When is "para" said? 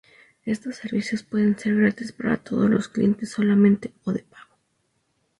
2.11-2.35, 2.63-2.73